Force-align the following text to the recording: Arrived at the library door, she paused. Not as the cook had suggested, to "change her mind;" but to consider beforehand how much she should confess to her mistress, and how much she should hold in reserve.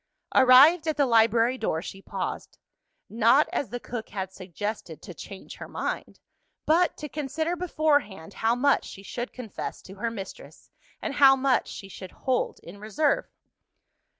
Arrived 0.33 0.87
at 0.87 0.97
the 0.97 1.05
library 1.05 1.59
door, 1.59 1.79
she 1.79 2.01
paused. 2.01 2.57
Not 3.07 3.47
as 3.53 3.69
the 3.69 3.79
cook 3.79 4.09
had 4.09 4.33
suggested, 4.33 4.99
to 5.03 5.13
"change 5.13 5.57
her 5.57 5.67
mind;" 5.67 6.19
but 6.65 6.97
to 6.97 7.07
consider 7.07 7.55
beforehand 7.55 8.33
how 8.33 8.55
much 8.55 8.83
she 8.85 9.03
should 9.03 9.31
confess 9.31 9.79
to 9.83 9.93
her 9.93 10.09
mistress, 10.09 10.71
and 11.03 11.13
how 11.13 11.35
much 11.35 11.67
she 11.67 11.87
should 11.87 12.11
hold 12.13 12.59
in 12.63 12.79
reserve. 12.79 13.27